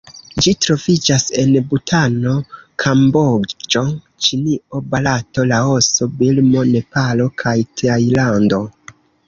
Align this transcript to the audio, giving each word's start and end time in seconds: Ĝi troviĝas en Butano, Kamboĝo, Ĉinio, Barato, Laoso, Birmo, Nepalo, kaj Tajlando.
Ĝi 0.43 0.51
troviĝas 0.65 1.25
en 1.43 1.51
Butano, 1.73 2.33
Kamboĝo, 2.85 3.85
Ĉinio, 4.29 4.83
Barato, 4.95 5.47
Laoso, 5.55 6.11
Birmo, 6.23 6.67
Nepalo, 6.75 7.31
kaj 7.45 7.57
Tajlando. 7.87 8.67